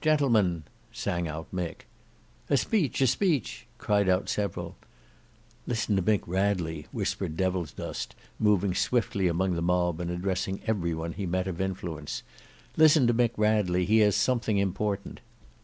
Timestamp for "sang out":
0.90-1.46